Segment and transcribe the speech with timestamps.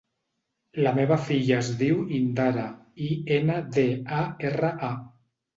[0.85, 2.65] La meva filla es diu Indara:
[3.09, 3.87] i, ena, de,
[4.23, 4.95] a, erra, a.